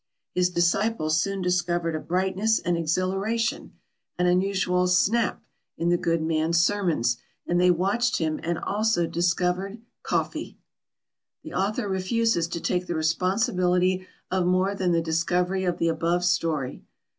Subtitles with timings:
[0.33, 3.73] His disciples soon discovered a brightness and exhilaration,
[4.17, 5.43] an unusual "snap,"
[5.77, 10.57] in the good man's sermons, and they watched him and also discovered Coffee!
[11.43, 16.25] The author refuses to take the responsibility of more than the discovery of the above
[16.25, 16.83] story.